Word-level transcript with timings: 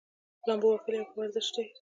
لامبو 0.47 0.67
وهل 0.71 0.93
یو 0.95 1.07
ښه 1.09 1.15
ورزش 1.19 1.47
دی. 1.55 1.65